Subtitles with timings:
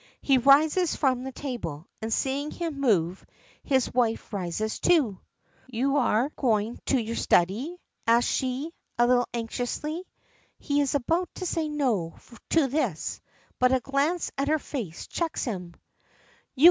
[0.23, 3.23] He rises from the table, and, seeing him move,
[3.61, 5.19] his wife rises too.
[5.67, 10.03] "You are going to your study?" asks she, a little anxiously.
[10.57, 12.15] He is about to say "no"
[12.49, 13.21] to this,
[13.59, 15.75] but a glance at her face checks him.